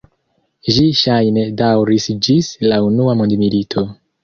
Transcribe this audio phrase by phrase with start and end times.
[0.77, 3.89] Ĝi ŝajne daŭris ĝis la unua mondmilito.